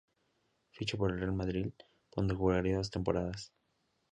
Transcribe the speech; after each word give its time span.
Fichó 0.71 0.97
por 0.97 1.11
el 1.11 1.19
Real 1.19 1.31
Madrid, 1.33 1.67
donde 2.15 2.33
jugaría 2.33 2.77
dos 2.77 2.89
temporadas. 2.89 3.53